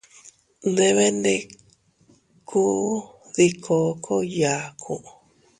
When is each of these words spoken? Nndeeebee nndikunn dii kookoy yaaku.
Nndeeebee 0.67 1.11
nndikunn 1.15 2.85
dii 3.33 3.53
kookoy 3.63 4.25
yaaku. 4.39 4.93